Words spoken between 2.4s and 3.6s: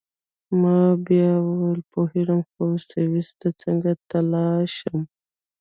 خو سویس ته